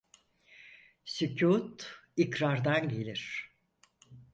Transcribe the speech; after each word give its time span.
Sükût 1.05 2.01
ikrardan 2.17 2.89
gelir. 2.89 3.51